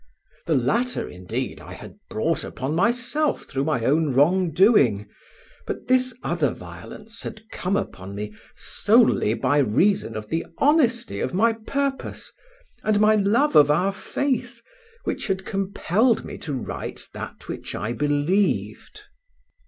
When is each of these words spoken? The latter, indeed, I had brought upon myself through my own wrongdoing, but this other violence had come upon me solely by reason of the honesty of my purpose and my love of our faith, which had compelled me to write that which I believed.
The 0.47 0.55
latter, 0.55 1.07
indeed, 1.07 1.59
I 1.61 1.73
had 1.73 1.99
brought 2.09 2.43
upon 2.43 2.73
myself 2.73 3.43
through 3.45 3.65
my 3.65 3.85
own 3.85 4.15
wrongdoing, 4.15 5.07
but 5.67 5.87
this 5.87 6.11
other 6.23 6.51
violence 6.55 7.21
had 7.21 7.47
come 7.51 7.77
upon 7.77 8.15
me 8.15 8.33
solely 8.55 9.35
by 9.35 9.59
reason 9.59 10.17
of 10.17 10.29
the 10.29 10.47
honesty 10.57 11.19
of 11.19 11.35
my 11.35 11.53
purpose 11.53 12.33
and 12.83 12.99
my 12.99 13.15
love 13.15 13.55
of 13.55 13.69
our 13.69 13.93
faith, 13.93 14.63
which 15.03 15.27
had 15.27 15.45
compelled 15.45 16.25
me 16.25 16.39
to 16.39 16.53
write 16.55 17.07
that 17.13 17.47
which 17.47 17.75
I 17.75 17.91
believed. 17.91 19.01